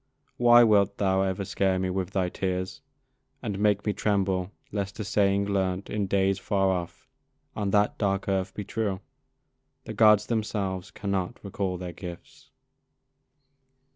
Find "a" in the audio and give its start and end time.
4.99-5.03